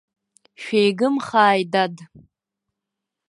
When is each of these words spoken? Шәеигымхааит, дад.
Шәеигымхааит, 0.61 1.67
дад. 1.73 1.95